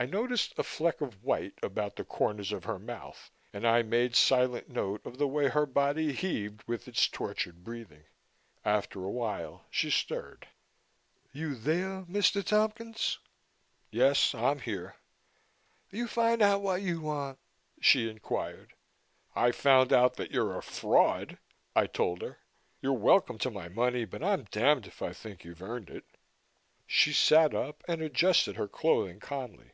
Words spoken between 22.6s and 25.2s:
"You're welcome to my money but I'm damned if I